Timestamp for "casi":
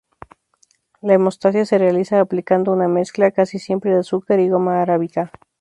3.29-3.59